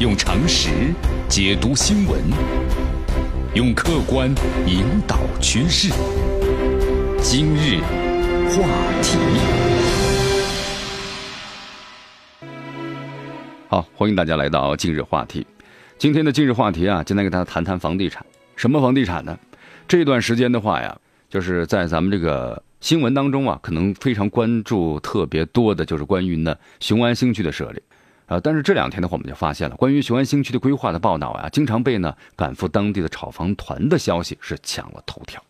[0.00, 0.92] 用常识
[1.28, 2.20] 解读新闻，
[3.54, 4.28] 用客观
[4.66, 5.88] 引导趋势。
[7.22, 7.78] 今日
[8.50, 8.66] 话
[9.02, 9.16] 题，
[13.68, 15.46] 好，欢迎大家来到今日话题。
[15.96, 18.26] 今天的今日话题啊，今天给大家谈谈房地产。
[18.56, 19.38] 什么房地产呢？
[19.86, 20.98] 这段时间的话呀，
[21.30, 27.80] 就是在咱们这个新闻当中啊，可能非常关注特别多的，就是关于呢雄安新区的设立。
[28.26, 35.42] 啊，但是这两天的话，我们就发现了关于雄安新区的规划的报道啊，经常被呢赶赴当地的炒房团的消息是抢了头条。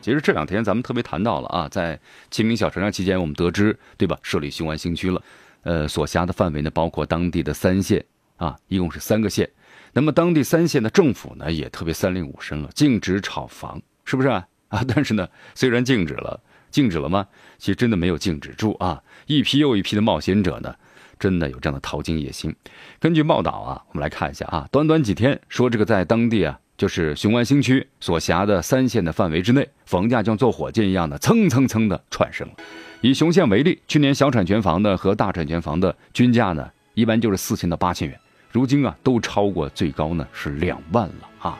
[0.00, 1.98] 其实这两天咱们特别谈到了啊，在
[2.30, 5.22] 清明小长假期间，我们得知对吧，设立雄安新区了，
[5.62, 8.04] 呃，所辖的范围呢包括当地的三县
[8.36, 9.50] 啊，一共是三个县。
[9.92, 14.46] 那么当地三县的政府呢也特别三令五申了，禁止炒房，是不是啊？
[14.70, 17.26] 啊，但是呢，虽然禁止了，禁止了吗？
[17.58, 20.76] 其实真的没有禁止住啊，一批又一批的冒险者呢。
[21.20, 22.52] 真的有这样的淘金野心。
[22.98, 32.54] 根据报道啊，我们来看一下啊，短短几天，说这个在当地啊，就是雄安新区所辖的三县的范围之内，房价像坐火箭一样的蹭蹭蹭的窜升了。
[33.02, 38.18] 以雄县为例，去年小产权房的和大产权房的均价呢，一般就是四千到八千元，
[38.50, 41.58] 如今啊，都超过最高呢是两万了啊，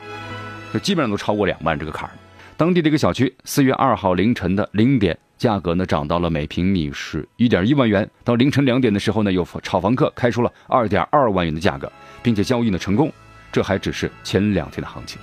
[0.73, 2.11] 就基本上都超过两万这个坎儿。
[2.57, 5.17] 当地这个小区，四月二号凌晨的零点。
[5.41, 13.11] 价格呢涨到了每平米是一点一万元，到凌晨两点的时候呢，有炒房客开出了二点二万元的价格，并且交易呢成功。
[13.51, 15.19] 这还只是前两天的行情。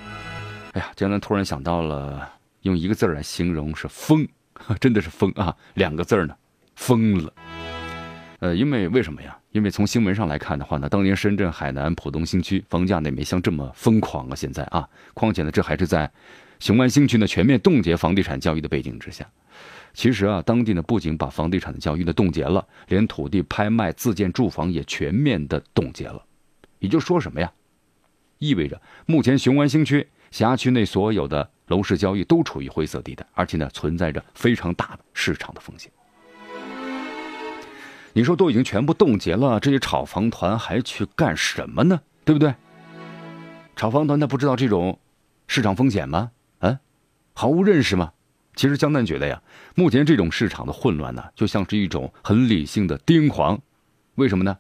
[0.72, 2.28] 哎呀，江南突然想到了，
[2.62, 4.27] 用一个字来形容是疯，
[4.80, 5.55] 真的是疯啊！
[5.75, 6.34] 两个字呢，
[6.75, 7.32] 疯了。
[8.41, 9.38] 呃，因为为什么呀？
[9.53, 16.10] 因为从新闻上来看的话呢，当年深圳海南浦东新区房价呢没像这么疯狂啊，现在啊，况且呢，这还是在
[16.60, 19.26] 雄安新区呢全面冻结房地产交易的背景之下。
[19.94, 26.22] 其实啊，当地呢不仅把房地产的交易呢冻结了，连土地拍卖、自建住房也全面的冻结了。
[26.78, 27.52] 也就说什么呀？
[28.38, 35.91] 意味着目前雄安新区辖区内所有的楼市交易都处于灰色地带，而且呢存在着非常大的市场的风险。
[38.12, 42.00] 你说都已经全部冻结了，这些炒房团还去干什么呢？
[42.24, 42.54] 对不对？
[43.74, 45.00] 炒房团他不知道这种
[45.47, 46.30] 市场风险吗？
[47.38, 48.12] 毫无认识吗？
[48.56, 49.41] 其实江南觉得呀，
[49.76, 53.62] 目前这种市场的混乱呢，就像是一种很理性的癫狂。
[54.16, 54.59] 为什么呢？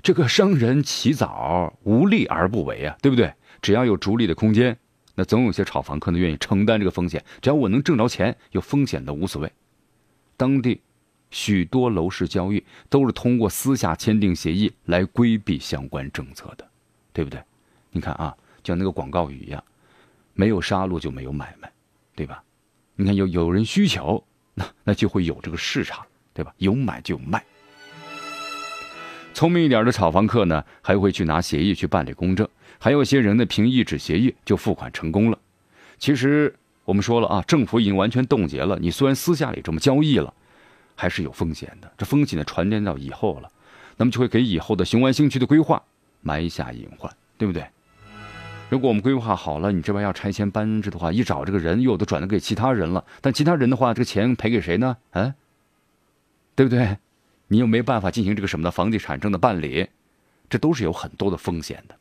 [0.00, 3.30] 这个商人起早无利而不为啊，对不对？
[3.60, 4.78] 只要有逐利的空间，
[5.14, 7.22] 那总有些炒房客呢愿意承担这个风险。
[7.42, 9.52] 只要我能挣着钱，有风险的无所谓。
[10.38, 10.80] 当地
[11.30, 16.66] 许多楼市交易都是通过私下签订协议来规避相关政策的，
[17.12, 17.38] 对不对？
[17.90, 19.62] 你看啊，就像那个广告语一样，
[20.32, 21.70] 没有杀戮就没有买卖，
[22.14, 22.42] 对吧？
[22.96, 24.22] 你看，有有人需求，
[24.54, 26.04] 那那就会有这个市场，
[26.34, 26.52] 对吧？
[26.58, 27.42] 有买就有卖。
[29.32, 32.46] 聪明一点的炒房客呢，还会去拿协议去办理公证，
[32.78, 35.38] 还有些人呢，凭一纸协议就付款成功了。
[35.98, 36.54] 其实
[36.84, 40.34] 我们说了啊，政府已经完全冻结了，你虽然私下里这么交易了，
[40.94, 41.90] 还是有风险的。
[41.96, 43.48] 这风险呢，传递到以后了，
[43.96, 45.82] 那么就会给以后的雄安新区的规划
[46.20, 47.64] 埋下隐患，对不对？
[48.70, 53.04] 如果我们规划好了，你这边要拆迁搬置的话，一找这个人又都转的给其他人了。
[53.20, 54.96] 但其他人的话，这个钱赔给谁呢？
[55.10, 55.34] 啊，
[56.54, 56.98] 对不对？
[57.48, 59.88] 你又没办法进行这个什么的房地产证的办理，
[60.48, 61.96] 这都是有很多的风险的。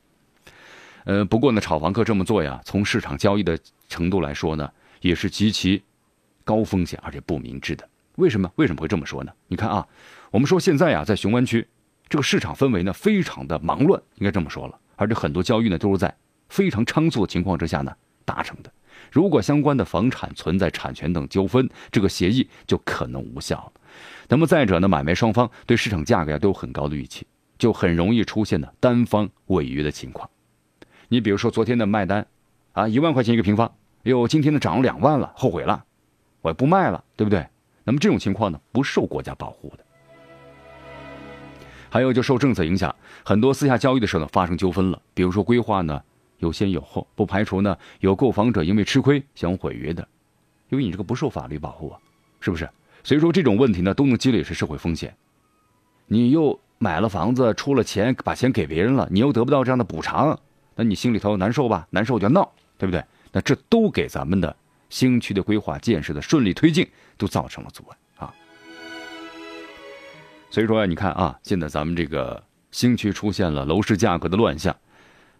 [1.06, 4.72] 呃，不过呢，炒房客这么做呀，从市场交易的程度来说呢，
[5.02, 5.81] 也是极其
[6.44, 7.90] 高风险而且不明智的。
[8.18, 8.52] 为什么？
[8.58, 9.31] 为什么会这么说呢？
[9.47, 9.88] 你看啊，
[10.29, 11.68] 我们说现在呀，在雄安区
[12.08, 16.16] 这个市场氛围呢，非常的忙乱，应该这么说了，而且很多交易呢，都是在。
[16.50, 17.96] 非常仓促的情况之下呢，
[18.26, 18.72] 达成的。
[19.12, 23.82] 如果相关的房产存在产权等纠纷，这个协议就可能无效了。
[24.28, 27.26] 那么再者呢，买卖双方对市场价格呀都有很高的预期，
[27.58, 30.30] 就很容易出现呢单方违约的情况。
[31.08, 32.28] 你比如说昨天的卖单，
[32.74, 33.74] 啊一万块钱一个平方，
[34.04, 35.84] 哟今天呢涨了两万了，后悔了，
[36.42, 37.48] 我也不卖了，对不对？
[37.86, 39.86] 那么这种情况呢不受国家保护的。
[41.90, 42.94] 还有就受政策影响，
[43.24, 46.03] 很多私下交易的时候呢发生纠纷了，比如说规划呢。
[46.40, 50.08] 有先有后，不排除呢有购房者因为吃亏想毁约的，
[50.70, 52.00] 因为你这个不受法律保护啊，
[52.40, 52.68] 是不是？
[53.03, 55.16] 所以说这种问题呢都能积累是社会风险。
[56.08, 60.40] 你又买了房子，出了钱把钱给别人了，你又得不到这样的补偿，
[60.76, 61.88] 那你心里头难受吧？
[61.91, 63.03] 难受就闹，对不对？
[63.32, 64.56] 那这都给咱们的
[64.90, 66.88] 新区的规划建设的顺利推进
[67.18, 68.34] 都造成了阻碍啊。
[70.50, 74.76] 所以说你看啊，现在咱们这个新区出现了楼市价格的乱象。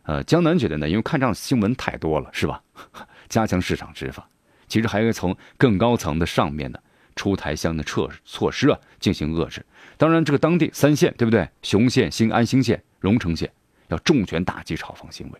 [0.10, 2.60] 呃，江南觉得呢，因为看这样新闻太多了，是吧？
[3.30, 4.28] 加强市场执法，
[4.68, 6.80] 其实还要从更高层的上面呢
[7.16, 9.64] 出台相应的措措施啊，进行遏制。
[9.98, 11.48] 当然，这个当地三县对不对？
[11.62, 13.52] 雄县、新安新县、荣城县，
[13.90, 15.40] 要重拳打击炒房行为。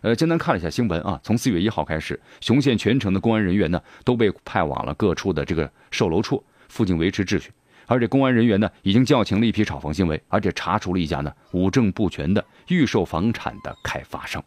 [0.00, 7.52] 呃，江南看了一下新闻啊，从四月一号开始，雄县全城的公安人员呢都被派往了各处的这个售楼处附近维持秩序，
[7.86, 14.42] 而且公安人员呢已经叫停了一批炒房行为，而且查处了一家呢五证不全的预售房产的开发商。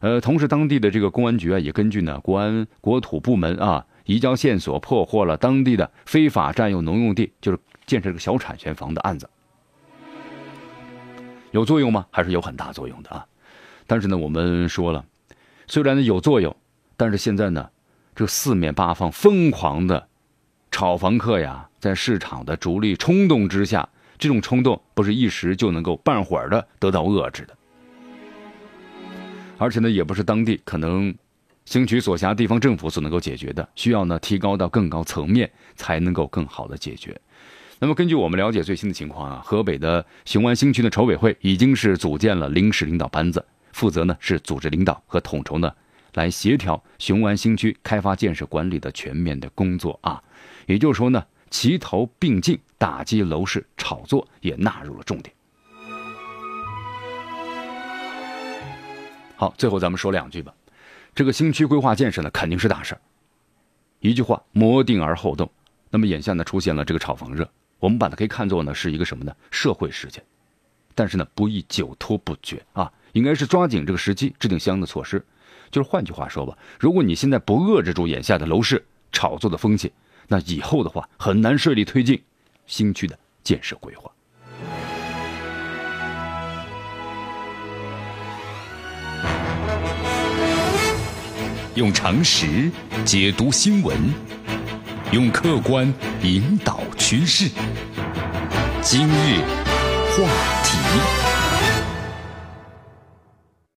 [0.00, 9.30] 呃，同时当地的这个公安局啊也根据呢国安国土部门啊移交线索，破获了当地的非法占用农用地，就是建设这个小产权房的案子。
[11.52, 12.06] 有作用吗？
[12.10, 13.26] 还是有很大作用的啊！
[13.86, 15.04] 但是呢，我们说了，
[15.66, 16.56] 虽然呢有作用，
[16.96, 17.68] 但是现在呢，
[18.14, 20.08] 这四面八方疯狂的
[20.72, 23.88] 炒房客呀，在市场的逐利冲动之下，
[24.18, 27.56] 这种冲动不是一时就能够半会儿的得到遏制的，
[29.58, 31.14] 而且呢，也不是当地可能
[31.66, 37.16] 兴区所辖地方政府所能够解决的，需要呢提高到更高层面才能够更好的解决。
[37.78, 45.72] 那么，根据我们了解最新的情况啊，河北的雄安新区的筹委会已经是组建了临时领导班子，负责呢是组织领导和统筹呢，
[46.14, 50.22] 来协调雄安新区开发建设管理的全面的工作啊。
[50.66, 55.34] 也就是说呢，齐头并进，打击楼市炒作也纳入了重点。
[59.36, 60.54] 好，最后咱们说两句吧。
[61.14, 63.00] 这个新区规划建设呢，肯定是大事儿
[64.00, 65.50] 一句话，谋定而后动。
[65.90, 67.48] 那么眼下呢，出现了这个炒房热。
[67.78, 69.34] 我们把它可以看作呢是一个什么呢？
[69.50, 70.24] 社会事件，
[70.94, 75.24] 但是呢不宜久拖不决啊，应该是抓紧这个时机制定相应的措施。
[75.70, 79.92] 就是换句话说吧，如果你现在不遏制住眼下的楼市炒作的风气，
[80.32, 82.18] 那以后的话很难顺利推进
[82.66, 84.10] 新区的建设规划。
[91.74, 92.70] 用常识
[93.04, 93.94] 解读新闻。
[95.12, 95.92] 用客观
[96.22, 97.50] 引导趋势。
[98.80, 99.40] 今日
[100.16, 100.26] 话
[100.64, 101.21] 题。